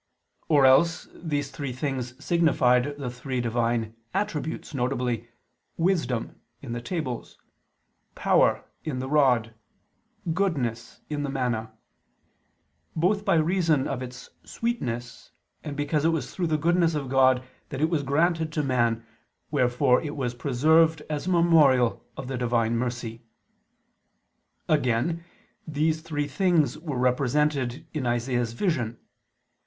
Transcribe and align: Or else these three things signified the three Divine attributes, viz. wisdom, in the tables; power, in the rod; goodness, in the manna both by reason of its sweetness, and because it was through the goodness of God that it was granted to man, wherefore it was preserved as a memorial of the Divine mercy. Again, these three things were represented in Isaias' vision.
Or 0.49 0.65
else 0.65 1.07
these 1.13 1.51
three 1.51 1.71
things 1.73 2.15
signified 2.17 2.97
the 2.97 3.11
three 3.11 3.39
Divine 3.39 3.95
attributes, 4.15 4.71
viz. 4.71 5.19
wisdom, 5.77 6.41
in 6.59 6.73
the 6.73 6.81
tables; 6.81 7.37
power, 8.15 8.65
in 8.83 8.97
the 8.97 9.07
rod; 9.07 9.53
goodness, 10.33 11.01
in 11.07 11.21
the 11.21 11.29
manna 11.29 11.73
both 12.95 13.23
by 13.23 13.35
reason 13.35 13.87
of 13.87 14.01
its 14.01 14.31
sweetness, 14.43 15.33
and 15.63 15.77
because 15.77 16.03
it 16.03 16.09
was 16.09 16.33
through 16.33 16.47
the 16.47 16.57
goodness 16.57 16.95
of 16.95 17.07
God 17.07 17.43
that 17.69 17.79
it 17.79 17.91
was 17.91 18.01
granted 18.01 18.51
to 18.53 18.63
man, 18.63 19.05
wherefore 19.51 20.01
it 20.01 20.15
was 20.15 20.33
preserved 20.33 21.03
as 21.11 21.27
a 21.27 21.29
memorial 21.29 22.03
of 22.17 22.27
the 22.27 22.39
Divine 22.39 22.75
mercy. 22.75 23.21
Again, 24.67 25.23
these 25.67 26.01
three 26.01 26.27
things 26.27 26.75
were 26.79 26.97
represented 26.97 27.85
in 27.93 28.07
Isaias' 28.07 28.53
vision. 28.53 28.97